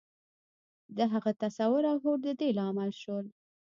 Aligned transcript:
د 0.97 0.99
هغه 1.13 1.31
تصور 1.43 1.83
او 1.91 1.97
هوډ 2.03 2.19
د 2.25 2.27
دې 2.39 2.49
لامل 2.57 2.91
شول. 3.01 3.25